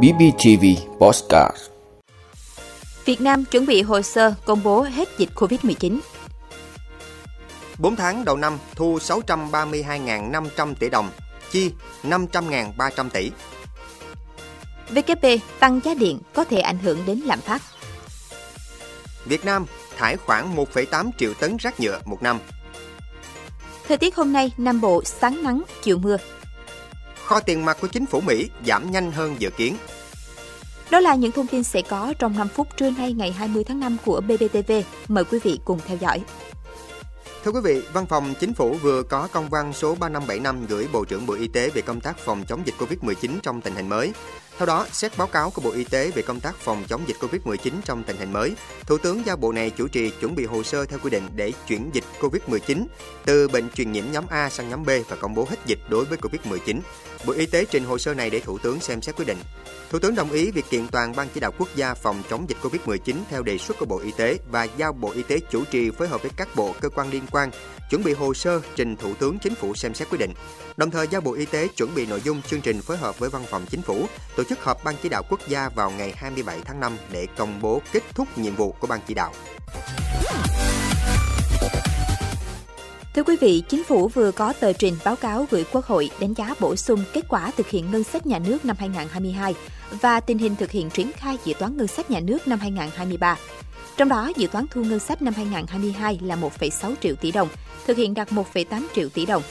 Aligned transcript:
BBTV 0.00 0.64
Postcard 0.98 1.56
Việt 3.04 3.20
Nam 3.20 3.44
chuẩn 3.44 3.66
bị 3.66 3.82
hồ 3.82 4.02
sơ 4.02 4.34
công 4.44 4.62
bố 4.62 4.82
hết 4.82 5.08
dịch 5.18 5.28
COVID-19. 5.34 5.98
4 7.78 7.96
tháng 7.96 8.24
đầu 8.24 8.36
năm 8.36 8.58
thu 8.74 8.98
632.500 8.98 10.74
tỷ 10.74 10.90
đồng, 10.90 11.10
chi 11.50 11.70
500.300 12.02 13.10
tỷ. 13.10 13.30
WP 14.90 15.38
tăng 15.58 15.80
giá 15.84 15.94
điện 15.94 16.18
có 16.34 16.44
thể 16.44 16.60
ảnh 16.60 16.78
hưởng 16.78 16.98
đến 17.06 17.18
lạm 17.18 17.40
phát. 17.40 17.62
Việt 19.24 19.44
Nam 19.44 19.66
thải 19.96 20.16
khoảng 20.16 20.56
1,8 20.56 21.10
triệu 21.18 21.34
tấn 21.34 21.56
rác 21.56 21.80
nhựa 21.80 22.00
một 22.04 22.22
năm. 22.22 22.38
Thời 23.88 23.96
tiết 23.96 24.16
hôm 24.16 24.32
nay, 24.32 24.52
Nam 24.56 24.80
Bộ 24.80 25.02
sáng 25.04 25.42
nắng, 25.42 25.62
chiều 25.82 25.98
mưa. 25.98 26.16
Kho 27.24 27.40
tiền 27.40 27.64
mặt 27.64 27.78
của 27.80 27.88
chính 27.88 28.06
phủ 28.06 28.20
Mỹ 28.20 28.50
giảm 28.66 28.90
nhanh 28.90 29.12
hơn 29.12 29.36
dự 29.38 29.50
kiến. 29.50 29.76
Đó 30.90 31.00
là 31.00 31.14
những 31.14 31.32
thông 31.32 31.46
tin 31.46 31.62
sẽ 31.62 31.82
có 31.82 32.14
trong 32.18 32.38
5 32.38 32.48
phút 32.48 32.68
trưa 32.76 32.90
nay 32.90 33.12
ngày 33.12 33.32
20 33.32 33.64
tháng 33.64 33.80
5 33.80 33.96
của 34.04 34.20
BBTV. 34.20 34.72
Mời 35.08 35.24
quý 35.24 35.38
vị 35.42 35.60
cùng 35.64 35.78
theo 35.86 35.96
dõi. 36.00 36.22
Thưa 37.44 37.50
quý 37.50 37.60
vị, 37.64 37.82
Văn 37.92 38.06
phòng 38.06 38.34
Chính 38.40 38.54
phủ 38.54 38.76
vừa 38.82 39.02
có 39.02 39.28
công 39.32 39.48
văn 39.48 39.72
số 39.72 39.94
3575 39.94 40.66
gửi 40.66 40.88
Bộ 40.92 41.04
trưởng 41.04 41.26
Bộ 41.26 41.34
Y 41.34 41.48
tế 41.48 41.70
về 41.70 41.82
công 41.82 42.00
tác 42.00 42.18
phòng 42.18 42.44
chống 42.48 42.62
dịch 42.66 42.74
COVID-19 42.78 43.30
trong 43.42 43.60
tình 43.60 43.74
hình 43.74 43.88
mới. 43.88 44.12
Theo 44.62 44.66
đó, 44.66 44.86
xét 44.92 45.18
báo 45.18 45.26
cáo 45.26 45.50
của 45.50 45.62
Bộ 45.62 45.70
Y 45.70 45.84
tế 45.84 46.10
về 46.10 46.22
công 46.22 46.40
tác 46.40 46.56
phòng 46.56 46.84
chống 46.88 47.02
dịch 47.06 47.16
COVID-19 47.20 47.72
trong 47.84 48.02
tình 48.02 48.16
hình 48.16 48.32
mới, 48.32 48.54
Thủ 48.86 48.98
tướng 48.98 49.26
giao 49.26 49.36
Bộ 49.36 49.52
này 49.52 49.70
chủ 49.70 49.88
trì 49.88 50.10
chuẩn 50.10 50.34
bị 50.34 50.44
hồ 50.44 50.62
sơ 50.62 50.84
theo 50.84 50.98
quy 51.02 51.10
định 51.10 51.28
để 51.36 51.52
chuyển 51.68 51.90
dịch 51.92 52.04
COVID-19 52.20 52.84
từ 53.24 53.48
bệnh 53.48 53.70
truyền 53.70 53.92
nhiễm 53.92 54.04
nhóm 54.12 54.24
A 54.30 54.50
sang 54.50 54.70
nhóm 54.70 54.84
B 54.84 54.90
và 55.08 55.16
công 55.16 55.34
bố 55.34 55.46
hết 55.50 55.56
dịch 55.66 55.78
đối 55.88 56.04
với 56.04 56.18
COVID-19. 56.18 56.80
Bộ 57.26 57.32
Y 57.32 57.46
tế 57.46 57.64
trình 57.64 57.84
hồ 57.84 57.98
sơ 57.98 58.14
này 58.14 58.30
để 58.30 58.40
Thủ 58.40 58.58
tướng 58.58 58.80
xem 58.80 59.02
xét 59.02 59.16
quyết 59.16 59.24
định. 59.24 59.38
Thủ 59.90 59.98
tướng 59.98 60.14
đồng 60.14 60.30
ý 60.30 60.50
việc 60.50 60.64
kiện 60.70 60.88
toàn 60.88 61.16
Ban 61.16 61.28
chỉ 61.34 61.40
đạo 61.40 61.52
quốc 61.58 61.68
gia 61.74 61.94
phòng 61.94 62.22
chống 62.30 62.48
dịch 62.48 62.58
COVID-19 62.62 63.16
theo 63.30 63.42
đề 63.42 63.58
xuất 63.58 63.78
của 63.78 63.86
Bộ 63.86 63.98
Y 63.98 64.12
tế 64.16 64.38
và 64.50 64.64
giao 64.64 64.92
Bộ 64.92 65.10
Y 65.10 65.22
tế 65.22 65.38
chủ 65.50 65.64
trì 65.64 65.90
phối 65.90 66.08
hợp 66.08 66.22
với 66.22 66.30
các 66.36 66.48
bộ 66.56 66.74
cơ 66.80 66.88
quan 66.88 67.10
liên 67.10 67.22
quan 67.30 67.50
chuẩn 67.90 68.04
bị 68.04 68.12
hồ 68.12 68.34
sơ 68.34 68.60
trình 68.76 68.96
Thủ 68.96 69.14
tướng 69.14 69.38
Chính 69.38 69.54
phủ 69.54 69.74
xem 69.74 69.94
xét 69.94 70.08
quyết 70.10 70.18
định. 70.18 70.32
Đồng 70.76 70.90
thời 70.90 71.08
giao 71.08 71.20
Bộ 71.20 71.32
Y 71.32 71.46
tế 71.46 71.68
chuẩn 71.68 71.94
bị 71.94 72.06
nội 72.06 72.20
dung 72.24 72.42
chương 72.42 72.60
trình 72.60 72.80
phối 72.80 72.96
hợp 72.96 73.18
với 73.18 73.30
Văn 73.30 73.44
phòng 73.50 73.66
Chính 73.70 73.82
phủ 73.82 74.06
tổ 74.36 74.44
chức 74.44 74.51
họp 74.60 74.84
Ban 74.84 74.94
chỉ 75.02 75.08
đạo 75.08 75.22
quốc 75.28 75.40
gia 75.48 75.68
vào 75.68 75.90
ngày 75.90 76.14
27 76.16 76.58
tháng 76.64 76.80
5 76.80 76.96
để 77.12 77.26
công 77.36 77.60
bố 77.62 77.82
kết 77.92 78.02
thúc 78.14 78.38
nhiệm 78.38 78.56
vụ 78.56 78.72
của 78.72 78.86
Ban 78.86 79.00
chỉ 79.06 79.14
đạo. 79.14 79.32
Thưa 83.14 83.22
quý 83.22 83.36
vị, 83.40 83.62
Chính 83.68 83.84
phủ 83.84 84.08
vừa 84.08 84.32
có 84.32 84.52
tờ 84.60 84.72
trình 84.72 84.96
báo 85.04 85.16
cáo 85.16 85.46
gửi 85.50 85.64
Quốc 85.72 85.84
hội 85.84 86.10
đánh 86.20 86.34
giá 86.34 86.54
bổ 86.60 86.76
sung 86.76 87.04
kết 87.12 87.24
quả 87.28 87.50
thực 87.56 87.68
hiện 87.68 87.90
ngân 87.90 88.04
sách 88.04 88.26
nhà 88.26 88.38
nước 88.38 88.64
năm 88.64 88.76
2022 88.78 89.54
và 89.90 90.20
tình 90.20 90.38
hình 90.38 90.56
thực 90.56 90.70
hiện 90.70 90.90
triển 90.90 91.12
khai 91.12 91.38
dự 91.44 91.54
toán 91.58 91.76
ngân 91.76 91.86
sách 91.86 92.10
nhà 92.10 92.20
nước 92.20 92.48
năm 92.48 92.58
2023. 92.58 93.36
Trong 93.96 94.08
đó, 94.08 94.32
dự 94.36 94.46
toán 94.46 94.66
thu 94.70 94.84
ngân 94.84 94.98
sách 94.98 95.22
năm 95.22 95.34
2022 95.34 96.18
là 96.22 96.36
1,6 96.36 96.94
triệu 97.00 97.14
tỷ 97.14 97.32
đồng, 97.32 97.48
thực 97.86 97.96
hiện 97.96 98.14
đạt 98.14 98.28
1,8 98.30 98.86
triệu 98.94 99.08
tỷ 99.08 99.26
đồng. 99.26 99.42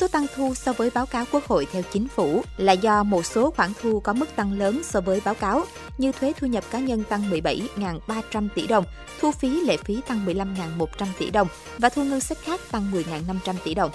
Số 0.00 0.08
tăng 0.08 0.26
thu 0.36 0.54
so 0.54 0.72
với 0.72 0.90
báo 0.94 1.06
cáo 1.06 1.24
Quốc 1.32 1.46
hội 1.46 1.66
theo 1.72 1.82
chính 1.92 2.08
phủ 2.08 2.42
là 2.56 2.72
do 2.72 3.02
một 3.02 3.26
số 3.26 3.50
khoản 3.50 3.72
thu 3.82 4.00
có 4.00 4.12
mức 4.12 4.26
tăng 4.36 4.58
lớn 4.58 4.80
so 4.84 5.00
với 5.00 5.22
báo 5.24 5.34
cáo, 5.34 5.64
như 5.98 6.12
thuế 6.12 6.32
thu 6.40 6.46
nhập 6.46 6.64
cá 6.70 6.78
nhân 6.78 7.04
tăng 7.08 7.30
17.300 7.30 8.48
tỷ 8.54 8.66
đồng, 8.66 8.84
thu 9.20 9.30
phí 9.30 9.60
lệ 9.60 9.76
phí 9.76 10.00
tăng 10.08 10.26
15.100 10.26 11.06
tỷ 11.18 11.30
đồng 11.30 11.48
và 11.78 11.88
thu 11.88 12.04
ngân 12.04 12.20
sách 12.20 12.38
khác 12.42 12.60
tăng 12.70 12.92
10.500 12.92 13.54
tỷ 13.64 13.74
đồng. 13.74 13.90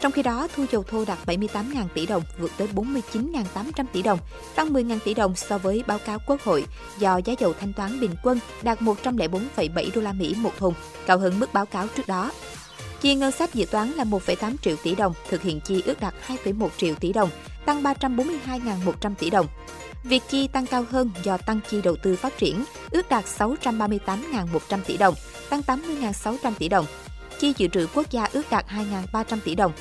Trong 0.00 0.12
khi 0.12 0.22
đó, 0.22 0.48
thu 0.56 0.64
dầu 0.72 0.82
thô 0.82 1.04
đạt 1.04 1.18
78.000 1.26 1.88
tỷ 1.94 2.06
đồng, 2.06 2.22
vượt 2.38 2.50
tới 2.56 2.68
49.800 2.74 3.84
tỷ 3.92 4.02
đồng, 4.02 4.18
tăng 4.54 4.72
10.000 4.72 4.98
tỷ 5.04 5.14
đồng 5.14 5.36
so 5.36 5.58
với 5.58 5.84
báo 5.86 5.98
cáo 5.98 6.18
Quốc 6.26 6.42
hội 6.42 6.64
do 6.98 7.16
giá 7.16 7.34
dầu 7.38 7.52
thanh 7.60 7.72
toán 7.72 8.00
bình 8.00 8.14
quân 8.22 8.40
đạt 8.62 8.80
104,7 8.80 9.90
đô 9.94 10.00
la 10.00 10.12
Mỹ 10.12 10.34
một 10.38 10.52
thùng, 10.58 10.74
cao 11.06 11.18
hơn 11.18 11.40
mức 11.40 11.52
báo 11.52 11.66
cáo 11.66 11.86
trước 11.96 12.06
đó. 12.06 12.30
Chi 13.00 13.14
ngân 13.14 13.32
sách 13.32 13.54
dự 13.54 13.64
toán 13.64 13.90
là 13.90 14.04
1,8 14.04 14.56
triệu 14.62 14.76
tỷ 14.82 14.94
đồng, 14.94 15.14
thực 15.28 15.42
hiện 15.42 15.60
chi 15.60 15.82
ước 15.86 16.00
đạt 16.00 16.14
2,1 16.26 16.68
triệu 16.76 16.94
tỷ 16.94 17.12
đồng, 17.12 17.30
tăng 17.66 17.82
342.100 17.82 19.14
tỷ 19.14 19.30
đồng. 19.30 19.46
Việc 20.04 20.22
chi 20.28 20.48
tăng 20.48 20.66
cao 20.66 20.84
hơn 20.90 21.10
do 21.22 21.36
tăng 21.36 21.60
chi 21.70 21.80
đầu 21.82 21.96
tư 21.96 22.16
phát 22.16 22.38
triển, 22.38 22.64
ước 22.90 23.08
đạt 23.08 23.24
638.100 23.24 24.78
tỷ 24.86 24.96
đồng, 24.96 25.14
tăng 25.50 25.60
80.600 25.60 26.52
tỷ 26.58 26.68
đồng. 26.68 26.86
Chi 27.38 27.52
dự 27.56 27.68
trữ 27.68 27.86
quốc 27.94 28.10
gia 28.10 28.28
ước 28.32 28.50
đạt 28.50 28.66
2.300 29.12 29.38
tỷ 29.44 29.54
đồng. 29.54 29.72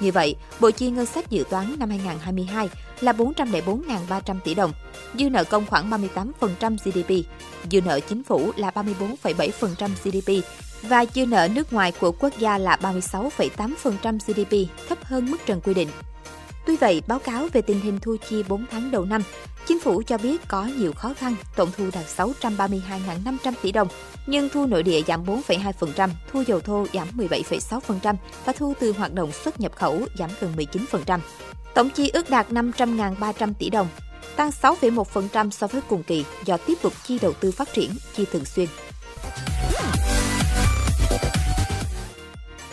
Như 0.00 0.12
vậy, 0.12 0.36
bộ 0.60 0.70
chi 0.70 0.90
ngân 0.90 1.06
sách 1.06 1.30
dự 1.30 1.44
toán 1.50 1.74
năm 1.78 1.90
2022 1.90 2.68
là 3.04 3.12
404.300 3.12 4.40
tỷ 4.44 4.54
đồng, 4.54 4.72
dư 5.18 5.30
nợ 5.30 5.44
công 5.44 5.66
khoảng 5.66 5.90
38% 5.90 6.76
GDP, 6.84 7.28
dư 7.70 7.80
nợ 7.80 8.00
chính 8.00 8.22
phủ 8.24 8.52
là 8.56 8.70
34,7% 8.70 9.88
GDP 10.04 10.46
và 10.82 11.04
dư 11.14 11.26
nợ 11.26 11.48
nước 11.54 11.72
ngoài 11.72 11.92
của 12.00 12.12
quốc 12.12 12.32
gia 12.38 12.58
là 12.58 12.78
36,8% 12.82 14.18
GDP, 14.26 14.70
thấp 14.88 15.04
hơn 15.04 15.30
mức 15.30 15.36
trần 15.46 15.60
quy 15.60 15.74
định. 15.74 15.88
Tuy 16.66 16.76
vậy, 16.76 17.02
báo 17.06 17.18
cáo 17.18 17.48
về 17.52 17.62
tình 17.62 17.80
hình 17.80 17.98
thu 18.00 18.16
chi 18.28 18.42
4 18.48 18.64
tháng 18.70 18.90
đầu 18.90 19.04
năm, 19.04 19.22
chính 19.66 19.80
phủ 19.80 20.02
cho 20.06 20.18
biết 20.18 20.48
có 20.48 20.64
nhiều 20.64 20.92
khó 20.92 21.14
khăn, 21.14 21.34
tổng 21.56 21.70
thu 21.76 21.84
đạt 21.92 22.04
632.500 22.16 23.52
tỷ 23.62 23.72
đồng, 23.72 23.88
nhưng 24.26 24.48
thu 24.48 24.66
nội 24.66 24.82
địa 24.82 25.02
giảm 25.06 25.24
4,2%, 25.24 26.08
thu 26.32 26.42
dầu 26.46 26.60
thô 26.60 26.86
giảm 26.92 27.08
17,6% 27.16 28.14
và 28.44 28.52
thu 28.52 28.74
từ 28.80 28.92
hoạt 28.92 29.14
động 29.14 29.32
xuất 29.32 29.60
nhập 29.60 29.72
khẩu 29.76 30.00
giảm 30.18 30.30
gần 30.40 30.52
19%. 30.56 31.18
Tổng 31.74 31.90
chi 31.90 32.10
ước 32.12 32.30
đạt 32.30 32.50
500.300 32.50 33.52
tỷ 33.58 33.70
đồng, 33.70 33.88
tăng 34.36 34.50
6,1% 34.62 35.50
so 35.50 35.66
với 35.66 35.80
cùng 35.88 36.02
kỳ 36.02 36.24
do 36.44 36.56
tiếp 36.56 36.74
tục 36.82 36.92
chi 37.04 37.18
đầu 37.22 37.32
tư 37.32 37.52
phát 37.52 37.72
triển, 37.72 37.90
chi 38.16 38.24
thường 38.32 38.44
xuyên. 38.44 38.68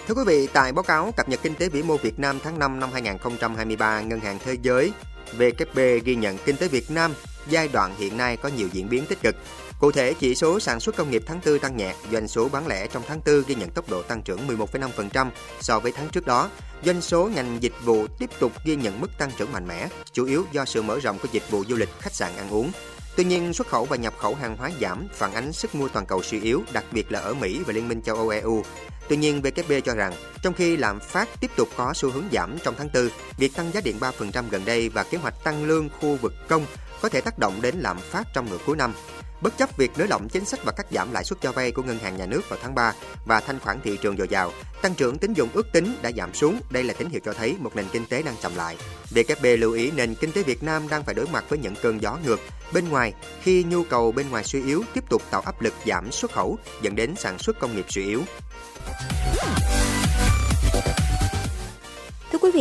Thưa 0.08 0.14
quý 0.14 0.24
vị, 0.26 0.48
tại 0.54 0.72
báo 0.72 0.84
cáo 0.84 1.12
cập 1.18 1.30
nhật 1.30 1.40
kinh 1.44 1.56
tế 1.56 1.70
vĩ 1.70 1.84
mô 1.84 1.98
Việt 1.98 2.20
Nam 2.20 2.40
tháng 2.44 2.60
5 2.60 2.80
năm 2.80 2.90
2023, 2.94 4.02
Ngân 4.02 4.20
hàng 4.20 4.40
Thế 4.46 4.58
giới 4.62 4.92
WB 5.38 6.00
ghi 6.04 6.16
nhận 6.16 6.38
kinh 6.46 6.58
tế 6.58 6.68
Việt 6.68 6.92
Nam 6.92 7.14
giai 7.50 7.68
đoạn 7.68 7.96
hiện 7.98 8.18
nay 8.18 8.38
có 8.38 8.50
nhiều 8.50 8.68
diễn 8.74 8.90
biến 8.90 9.06
tích 9.06 9.22
cực. 9.22 9.36
Cụ 9.80 9.92
thể, 9.92 10.14
chỉ 10.14 10.36
số 10.36 10.60
sản 10.60 10.80
xuất 10.80 10.96
công 10.96 11.12
nghiệp 11.12 11.24
tháng 11.26 11.40
4 11.46 11.60
tăng 11.60 11.78
nhẹ, 11.78 11.96
doanh 12.12 12.28
số 12.28 12.50
bán 12.50 12.68
lẻ 12.68 12.88
trong 12.88 13.04
tháng 13.08 13.22
4 13.26 13.44
ghi 13.48 13.56
nhận 13.56 13.70
tốc 13.70 13.90
độ 13.90 14.02
tăng 14.02 14.22
trưởng 14.22 14.48
11,5% 14.48 15.30
so 15.60 15.80
với 15.80 15.92
tháng 15.92 16.10
trước 16.10 16.26
đó. 16.26 16.50
Doanh 16.86 17.02
số 17.02 17.30
ngành 17.36 17.58
dịch 17.62 17.74
vụ 17.84 18.08
tiếp 18.08 18.30
tục 18.40 18.52
ghi 18.66 18.76
nhận 18.76 19.02
mức 19.02 19.18
tăng 19.18 19.32
trưởng 19.38 19.52
mạnh 19.52 19.68
mẽ, 19.68 19.88
chủ 20.14 20.26
yếu 20.26 20.46
do 20.52 20.66
sự 20.66 20.82
mở 20.82 21.00
rộng 21.00 21.18
của 21.20 21.28
dịch 21.32 21.52
vụ 21.52 21.64
du 21.70 21.76
lịch, 21.76 21.90
khách 22.00 22.14
sạn 22.14 22.32
ăn 22.38 22.50
uống. 22.50 22.72
Tuy 23.16 23.24
nhiên, 23.24 23.54
xuất 23.54 23.68
khẩu 23.68 23.86
và 23.86 23.96
nhập 23.96 24.14
khẩu 24.18 24.36
hàng 24.36 24.58
hóa 24.58 24.72
giảm, 24.82 25.08
phản 25.14 25.34
ánh 25.34 25.54
sức 25.54 25.76
mua 25.76 25.88
toàn 25.88 26.06
cầu 26.06 26.24
suy 26.24 26.42
yếu, 26.42 26.64
đặc 26.74 26.86
biệt 26.92 27.12
là 27.12 27.20
ở 27.20 27.34
Mỹ 27.34 27.62
và 27.68 27.74
Liên 27.74 27.88
minh 27.88 28.02
châu 28.02 28.16
Âu 28.16 28.30
EU. 28.30 28.64
Tuy 29.10 29.18
nhiên, 29.18 29.42
WB 29.42 29.82
cho 29.82 29.94
rằng, 29.96 30.14
trong 30.42 30.54
khi 30.54 30.78
lạm 30.78 31.00
phát 31.00 31.30
tiếp 31.40 31.52
tục 31.56 31.70
có 31.76 31.94
xu 31.94 32.10
hướng 32.10 32.26
giảm 32.32 32.58
trong 32.64 32.76
tháng 32.78 32.90
4, 32.94 33.10
việc 33.38 33.56
tăng 33.56 33.72
giá 33.72 33.82
điện 33.82 33.96
3% 34.00 34.44
gần 34.50 34.66
đây 34.66 34.90
và 34.90 35.04
kế 35.04 35.18
hoạch 35.18 35.44
tăng 35.44 35.64
lương 35.64 35.90
khu 35.90 36.18
vực 36.22 36.34
công 36.48 36.66
có 37.02 37.10
thể 37.10 37.22
tác 37.22 37.40
động 37.40 37.62
đến 37.62 37.76
lạm 37.80 38.00
phát 38.00 38.24
trong 38.34 38.50
nửa 38.50 38.58
cuối 38.66 38.78
năm. 38.78 38.94
Bất 39.42 39.58
chấp 39.58 39.78
việc 39.78 39.92
nới 39.98 40.08
lỏng 40.08 40.30
chính 40.30 40.46
sách 40.46 40.60
và 40.64 40.72
cắt 40.72 40.86
giảm 40.92 41.12
lãi 41.12 41.24
suất 41.24 41.42
cho 41.42 41.52
vay 41.52 41.72
của 41.72 41.84
ngân 41.84 42.00
hàng 42.00 42.18
nhà 42.18 42.26
nước 42.26 42.42
vào 42.50 42.60
tháng 42.62 42.76
3 42.76 42.94
và 43.26 43.40
thanh 43.40 43.60
khoản 43.60 43.82
thị 43.82 43.98
trường 44.02 44.18
dồi 44.18 44.28
dào, 44.28 44.52
tăng 44.82 44.96
trưởng 44.96 45.18
tín 45.18 45.34
dụng 45.34 45.50
ước 45.54 45.72
tính 45.72 45.96
đã 46.02 46.12
giảm 46.12 46.34
xuống. 46.34 46.60
Đây 46.70 46.84
là 46.84 46.94
tín 46.94 47.10
hiệu 47.10 47.22
cho 47.26 47.34
thấy 47.34 47.56
một 47.60 47.76
nền 47.76 47.86
kinh 47.92 48.06
tế 48.06 48.22
đang 48.24 48.36
chậm 48.42 48.56
lại. 48.56 48.78
VKB 49.10 49.46
lưu 49.60 49.74
ý 49.74 49.92
nền 49.92 50.16
kinh 50.16 50.32
tế 50.32 50.44
Việt 50.44 50.64
Nam 50.64 50.88
đang 50.88 51.04
phải 51.04 51.16
đối 51.16 51.28
mặt 51.28 51.46
với 51.50 51.60
những 51.60 51.76
cơn 51.82 52.02
gió 52.02 52.18
ngược 52.26 52.40
bên 52.74 52.90
ngoài 52.90 53.14
khi 53.42 53.64
nhu 53.64 53.84
cầu 53.84 54.12
bên 54.12 54.30
ngoài 54.30 54.44
suy 54.44 54.64
yếu 54.64 54.84
tiếp 54.94 55.04
tục 55.10 55.22
tạo 55.32 55.42
áp 55.42 55.62
lực 55.62 55.74
giảm 55.86 56.12
xuất 56.12 56.32
khẩu 56.32 56.58
dẫn 56.82 56.96
đến 56.96 57.16
sản 57.18 57.40
xuất 57.40 57.60
công 57.60 57.76
nghiệp 57.76 57.86
suy 57.90 58.04
yếu. 58.06 58.22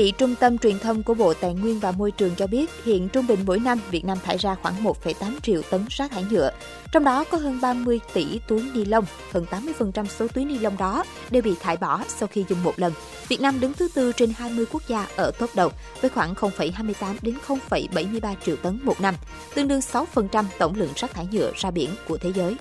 Vị, 0.01 0.13
Trung 0.19 0.35
tâm 0.35 0.59
Truyền 0.59 0.79
thông 0.79 1.03
của 1.03 1.15
Bộ 1.15 1.35
Tài 1.35 1.55
nguyên 1.55 1.81
và 1.81 1.91
Môi 1.91 2.11
trường 2.11 2.35
cho 2.37 2.47
biết 2.47 2.71
hiện 2.85 3.09
trung 3.09 3.27
bình 3.27 3.41
mỗi 3.47 3.59
năm 3.59 3.81
Việt 3.91 4.05
Nam 4.05 4.19
thải 4.25 4.37
ra 4.37 4.55
khoảng 4.63 4.85
1,8 4.85 5.41
triệu 5.43 5.63
tấn 5.71 5.87
rác 5.91 6.11
thải 6.11 6.25
nhựa. 6.31 6.51
Trong 6.93 7.05
đó 7.05 7.25
có 7.25 7.39
hơn 7.39 7.61
30 7.61 8.01
tỷ 8.13 8.41
túi 8.49 8.63
ni 8.75 8.85
lông, 8.85 9.05
hơn 9.33 9.47
80% 9.51 10.07
số 10.07 10.29
túi 10.29 10.45
ni 10.45 10.59
lông 10.59 10.77
đó 10.77 11.05
đều 11.31 11.43
bị 11.43 11.55
thải 11.61 11.77
bỏ 11.77 12.05
sau 12.09 12.29
khi 12.29 12.45
dùng 12.49 12.63
một 12.63 12.73
lần. 12.77 12.93
Việt 13.29 13.41
Nam 13.41 13.61
đứng 13.61 13.73
thứ 13.73 13.89
tư 13.95 14.13
trên 14.13 14.33
20 14.37 14.65
quốc 14.73 14.83
gia 14.89 15.07
ở 15.17 15.31
top 15.39 15.51
đầu 15.55 15.73
với 16.01 16.11
khoảng 16.11 16.35
0,28 16.35 17.15
đến 17.23 17.35
0,73 17.47 18.35
triệu 18.45 18.57
tấn 18.57 18.79
một 18.83 19.01
năm, 19.01 19.15
tương 19.55 19.69
đương 19.69 19.81
6% 19.81 20.45
tổng 20.59 20.75
lượng 20.75 20.93
rác 20.97 21.15
thải 21.15 21.29
nhựa 21.33 21.53
ra 21.57 21.71
biển 21.71 21.91
của 22.09 22.19
thế 22.19 22.33
giới. 22.33 22.57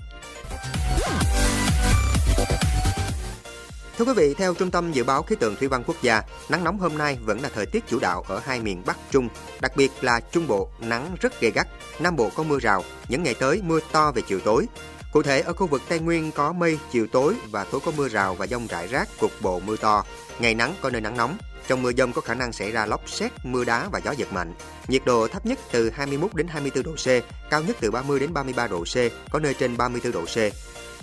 Thưa 4.00 4.06
quý 4.06 4.14
vị, 4.16 4.34
theo 4.34 4.54
Trung 4.54 4.72
tâm 4.72 4.92
Dự 4.92 5.04
báo 5.04 5.24
Khí 5.24 5.36
tượng 5.36 5.56
Thủy 5.56 5.68
văn 5.68 5.84
Quốc 5.88 5.96
gia, 6.02 6.22
nắng 6.50 6.64
nóng 6.64 6.80
hôm 6.80 6.98
nay 6.98 7.18
vẫn 7.26 7.42
là 7.42 7.50
thời 7.56 7.66
tiết 7.66 7.84
chủ 7.88 8.00
đạo 8.00 8.26
ở 8.28 8.42
hai 8.46 8.60
miền 8.60 8.84
Bắc 8.86 8.98
Trung, 9.12 9.30
đặc 9.62 9.72
biệt 9.76 9.92
là 10.02 10.20
Trung 10.32 10.48
Bộ 10.48 10.70
nắng 10.80 11.16
rất 11.20 11.42
gay 11.42 11.52
gắt, 11.52 11.68
Nam 12.00 12.16
Bộ 12.16 12.30
có 12.36 12.44
mưa 12.44 12.60
rào, 12.60 12.84
những 13.10 13.24
ngày 13.24 13.34
tới 13.34 13.62
mưa 13.64 13.80
to 13.92 14.12
về 14.12 14.22
chiều 14.28 14.40
tối. 14.40 14.66
Cụ 15.14 15.24
thể 15.24 15.42
ở 15.42 15.54
khu 15.54 15.68
vực 15.68 15.82
Tây 15.90 16.00
Nguyên 16.00 16.32
có 16.32 16.54
mây, 16.54 16.78
chiều 16.92 17.08
tối 17.08 17.36
và 17.52 17.64
tối 17.64 17.82
có 17.86 17.92
mưa 17.98 18.10
rào 18.10 18.36
và 18.36 18.48
dông 18.48 18.68
rải 18.68 18.88
rác, 18.88 19.10
cục 19.20 19.32
bộ 19.42 19.60
mưa 19.60 19.76
to, 19.76 20.04
ngày 20.40 20.56
nắng 20.56 20.74
có 20.82 20.90
nơi 20.90 21.02
nắng 21.02 21.18
nóng. 21.18 21.38
Trong 21.68 21.82
mưa 21.82 21.92
dông 21.98 22.14
có 22.14 22.22
khả 22.22 22.34
năng 22.34 22.54
xảy 22.54 22.72
ra 22.72 22.86
lốc 22.86 23.10
xét, 23.10 23.32
mưa 23.44 23.64
đá 23.64 23.90
và 23.92 24.00
gió 24.00 24.12
giật 24.12 24.34
mạnh. 24.34 24.54
Nhiệt 24.88 25.02
độ 25.06 25.28
thấp 25.28 25.46
nhất 25.46 25.60
từ 25.72 25.90
21 25.90 26.34
đến 26.34 26.48
24 26.48 26.84
độ 26.84 26.92
C, 26.92 27.08
cao 27.50 27.62
nhất 27.62 27.78
từ 27.80 27.92
30 27.92 28.20
đến 28.20 28.34
33 28.34 28.68
độ 28.68 28.84
C, 28.84 28.96
có 29.32 29.40
nơi 29.40 29.54
trên 29.54 29.78
34 29.78 30.12
độ 30.12 30.26
C. 30.26 30.38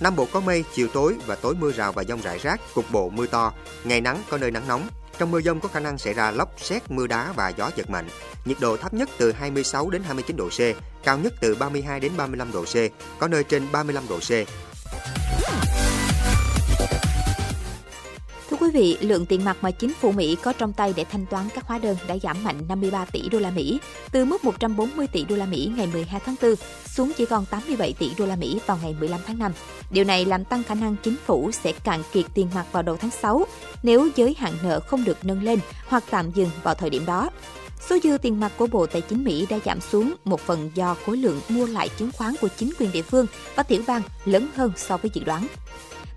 Nam 0.00 0.16
Bộ 0.16 0.26
có 0.32 0.40
mây, 0.40 0.64
chiều 0.74 0.88
tối 0.88 1.16
và 1.26 1.34
tối 1.34 1.54
mưa 1.54 1.72
rào 1.72 1.92
và 1.92 2.04
dông 2.04 2.22
rải 2.22 2.38
rác, 2.38 2.60
cục 2.74 2.90
bộ 2.90 3.08
mưa 3.08 3.26
to, 3.26 3.52
ngày 3.84 4.00
nắng 4.00 4.22
có 4.30 4.38
nơi 4.38 4.50
nắng 4.50 4.68
nóng. 4.68 4.88
Trong 5.18 5.30
mưa 5.30 5.40
dông 5.40 5.60
có 5.60 5.68
khả 5.68 5.80
năng 5.80 5.98
xảy 5.98 6.14
ra 6.14 6.30
lốc, 6.30 6.52
xét, 6.56 6.90
mưa 6.90 7.06
đá 7.06 7.32
và 7.36 7.48
gió 7.48 7.70
giật 7.76 7.90
mạnh. 7.90 8.08
Nhiệt 8.44 8.56
độ 8.60 8.76
thấp 8.76 8.94
nhất 8.94 9.08
từ 9.18 9.32
26 9.32 9.90
đến 9.90 10.02
29 10.02 10.36
độ 10.36 10.48
C, 10.48 10.60
cao 11.04 11.18
nhất 11.18 11.32
từ 11.40 11.54
32 11.54 12.00
đến 12.00 12.12
35 12.16 12.52
độ 12.52 12.64
C, 12.64 12.76
có 13.18 13.28
nơi 13.28 13.44
trên 13.44 13.62
35 13.72 14.08
độ 14.08 14.18
C. 14.18 14.30
quý 18.66 18.72
vị, 18.72 18.96
lượng 19.00 19.26
tiền 19.26 19.44
mặt 19.44 19.56
mà 19.60 19.70
chính 19.70 19.94
phủ 19.94 20.12
Mỹ 20.12 20.36
có 20.42 20.52
trong 20.52 20.72
tay 20.72 20.92
để 20.96 21.04
thanh 21.04 21.26
toán 21.26 21.48
các 21.54 21.66
hóa 21.66 21.78
đơn 21.78 21.96
đã 22.08 22.16
giảm 22.22 22.44
mạnh 22.44 22.56
53 22.68 23.04
tỷ 23.04 23.28
đô 23.28 23.38
la 23.38 23.50
Mỹ, 23.50 23.78
từ 24.10 24.24
mức 24.24 24.44
140 24.44 25.06
tỷ 25.06 25.24
đô 25.24 25.36
la 25.36 25.46
Mỹ 25.46 25.70
ngày 25.76 25.88
12 25.92 26.20
tháng 26.26 26.34
4 26.42 26.54
xuống 26.86 27.12
chỉ 27.16 27.26
còn 27.26 27.46
87 27.46 27.92
tỷ 27.98 28.10
đô 28.18 28.26
la 28.26 28.36
Mỹ 28.36 28.58
vào 28.66 28.78
ngày 28.82 28.96
15 29.00 29.20
tháng 29.26 29.38
5. 29.38 29.52
Điều 29.90 30.04
này 30.04 30.24
làm 30.24 30.44
tăng 30.44 30.62
khả 30.62 30.74
năng 30.74 30.96
chính 31.02 31.16
phủ 31.26 31.50
sẽ 31.52 31.72
cạn 31.72 32.02
kiệt 32.12 32.24
tiền 32.34 32.48
mặt 32.54 32.66
vào 32.72 32.82
đầu 32.82 32.96
tháng 32.96 33.10
6 33.10 33.46
nếu 33.82 34.08
giới 34.16 34.34
hạn 34.38 34.52
nợ 34.62 34.80
không 34.80 35.04
được 35.04 35.24
nâng 35.24 35.42
lên 35.42 35.58
hoặc 35.86 36.04
tạm 36.10 36.30
dừng 36.30 36.50
vào 36.62 36.74
thời 36.74 36.90
điểm 36.90 37.06
đó. 37.06 37.30
Số 37.88 37.98
dư 38.02 38.18
tiền 38.18 38.40
mặt 38.40 38.52
của 38.56 38.66
Bộ 38.66 38.86
Tài 38.86 39.02
chính 39.02 39.24
Mỹ 39.24 39.46
đã 39.50 39.58
giảm 39.64 39.80
xuống 39.80 40.14
một 40.24 40.40
phần 40.40 40.70
do 40.74 40.96
khối 41.06 41.16
lượng 41.16 41.40
mua 41.48 41.66
lại 41.66 41.88
chứng 41.98 42.10
khoán 42.12 42.34
của 42.40 42.48
chính 42.56 42.72
quyền 42.78 42.92
địa 42.92 43.02
phương 43.02 43.26
và 43.54 43.62
tiểu 43.62 43.82
bang 43.86 44.02
lớn 44.24 44.48
hơn 44.54 44.72
so 44.76 44.96
với 44.96 45.10
dự 45.14 45.24
đoán. 45.24 45.46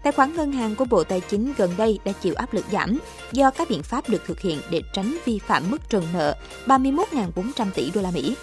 Tài 0.04 0.14
khoản 0.14 0.36
ngân 0.36 0.52
hàng 0.52 0.76
của 0.76 0.86
Bộ 0.86 1.04
Tài 1.04 1.22
chính 1.22 1.54
gần 1.58 1.74
đây 1.78 2.00
đã 2.06 2.12
chịu 2.12 2.34
áp 2.36 2.54
lực 2.54 2.66
giảm 2.72 3.00
do 3.32 3.52
các 3.52 3.70
biện 3.70 3.84
pháp 3.84 4.10
được 4.10 4.22
thực 4.26 4.40
hiện 4.40 4.62
để 4.70 4.82
tránh 4.94 5.18
vi 5.26 5.40
phạm 5.40 5.72
mức 5.72 5.90
trần 5.90 6.04
nợ 6.14 6.36
31.400 6.66 7.72
tỷ 7.76 7.92
đô 7.92 8.02
la 8.02 8.12
Mỹ. 8.12 8.36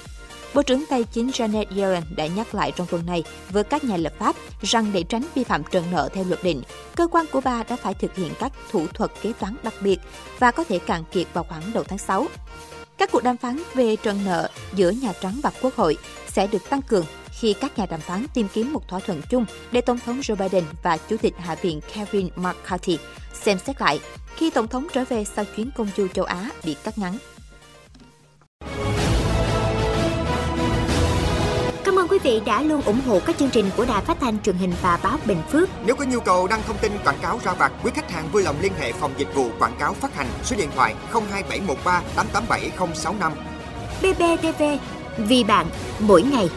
Bộ 0.54 0.62
trưởng 0.62 0.84
Tài 0.90 1.04
chính 1.04 1.28
Janet 1.28 1.64
Yellen 1.76 2.02
đã 2.16 2.26
nhắc 2.26 2.54
lại 2.54 2.72
trong 2.76 2.86
tuần 2.86 3.06
này 3.06 3.24
với 3.50 3.64
các 3.64 3.84
nhà 3.84 3.96
lập 3.96 4.12
pháp 4.18 4.36
rằng 4.62 4.90
để 4.92 5.02
tránh 5.02 5.22
vi 5.34 5.44
phạm 5.44 5.62
trần 5.70 5.84
nợ 5.92 6.08
theo 6.14 6.24
luật 6.24 6.44
định, 6.44 6.62
cơ 6.96 7.06
quan 7.06 7.26
của 7.32 7.40
bà 7.40 7.62
đã 7.62 7.76
phải 7.76 7.94
thực 7.94 8.16
hiện 8.16 8.32
các 8.38 8.52
thủ 8.70 8.86
thuật 8.86 9.10
kế 9.22 9.32
toán 9.40 9.56
đặc 9.62 9.74
biệt 9.80 10.00
và 10.38 10.50
có 10.50 10.64
thể 10.64 10.78
cạn 10.78 11.04
kiệt 11.12 11.26
vào 11.32 11.44
khoảng 11.44 11.72
đầu 11.74 11.84
tháng 11.84 11.98
6. 11.98 12.26
Các 12.98 13.12
cuộc 13.12 13.22
đàm 13.22 13.36
phán 13.36 13.62
về 13.74 13.96
trần 13.96 14.24
nợ 14.24 14.48
giữa 14.74 14.90
Nhà 14.90 15.12
Trắng 15.20 15.40
và 15.42 15.50
Quốc 15.62 15.74
hội 15.76 15.98
sẽ 16.28 16.46
được 16.46 16.70
tăng 16.70 16.82
cường 16.82 17.04
khi 17.40 17.54
các 17.60 17.78
nhà 17.78 17.86
đàm 17.86 18.00
phán 18.00 18.26
tìm 18.34 18.48
kiếm 18.54 18.72
một 18.72 18.88
thỏa 18.88 19.00
thuận 19.00 19.22
chung 19.30 19.44
để 19.72 19.80
Tổng 19.80 19.98
thống 20.06 20.20
Joe 20.20 20.36
Biden 20.36 20.64
và 20.82 20.96
Chủ 20.96 21.16
tịch 21.16 21.34
Hạ 21.38 21.54
viện 21.54 21.80
Kevin 21.94 22.28
McCarthy 22.36 22.98
xem 23.32 23.58
xét 23.58 23.80
lại 23.80 24.00
khi 24.36 24.50
Tổng 24.50 24.68
thống 24.68 24.86
trở 24.92 25.04
về 25.04 25.24
sau 25.24 25.44
chuyến 25.56 25.70
công 25.76 25.88
du 25.96 26.08
châu 26.08 26.24
Á 26.24 26.50
bị 26.64 26.76
cắt 26.84 26.98
ngắn. 26.98 27.18
Cảm 31.84 31.98
ơn 31.98 32.08
quý 32.08 32.18
vị 32.22 32.40
đã 32.46 32.62
luôn 32.62 32.82
ủng 32.82 33.00
hộ 33.06 33.20
các 33.26 33.38
chương 33.38 33.50
trình 33.50 33.70
của 33.76 33.84
Đài 33.84 34.04
Phát 34.04 34.16
thanh 34.20 34.42
truyền 34.42 34.56
hình 34.56 34.72
và 34.82 34.98
báo 35.02 35.18
Bình 35.26 35.42
Phước. 35.50 35.68
Nếu 35.86 35.96
có 35.96 36.04
nhu 36.04 36.20
cầu 36.20 36.46
đăng 36.46 36.62
thông 36.66 36.78
tin 36.78 36.92
quảng 37.04 37.18
cáo 37.22 37.40
ra 37.44 37.52
vặt, 37.52 37.72
quý 37.84 37.90
khách 37.94 38.10
hàng 38.10 38.28
vui 38.32 38.42
lòng 38.42 38.56
liên 38.60 38.72
hệ 38.78 38.92
phòng 38.92 39.14
dịch 39.18 39.34
vụ 39.34 39.50
quảng 39.58 39.76
cáo 39.78 39.94
phát 39.94 40.14
hành 40.14 40.26
số 40.44 40.56
điện 40.56 40.68
thoại 40.74 40.94
02713 41.12 42.02
887065. 42.16 43.32
BBTV, 44.02 44.62
vì 45.18 45.44
bạn, 45.44 45.66
mỗi 46.00 46.22
ngày. 46.22 46.48